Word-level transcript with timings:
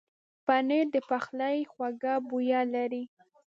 پنېر 0.45 0.85
د 0.95 0.97
پخلي 1.09 1.57
خوږه 1.71 2.13
بویه 2.27 2.61
لري. 2.73 3.03